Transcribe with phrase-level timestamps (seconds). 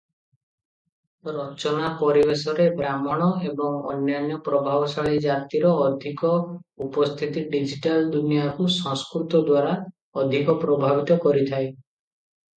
[1.33, 6.31] ରଚନା ପରିବେଶରେ ବ୍ରାହ୍ମଣ ଏବଂ ଅନ୍ୟାନ୍ୟ ପ୍ରଭାବଶାଳୀ ଜାତିର ଅଧିକ
[6.87, 9.77] ଉପସ୍ଥିତି ଡିଜିଟାଲ ଦୁନିଆକୁ ସଂସ୍କୃତ ଦ୍ୱାରା
[10.25, 11.69] ଅଧିକ ପ୍ରଭାବିତ କରିଥାଏ।